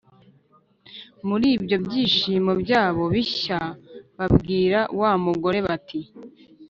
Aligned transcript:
Muri 1.27 1.47
ibyo 1.57 1.75
byishimo 1.85 2.51
byabo 2.61 3.03
bishya 3.13 3.59
babwira 4.17 4.79
wa 4.99 5.11
mugore 5.25 5.59
bati 5.67 5.99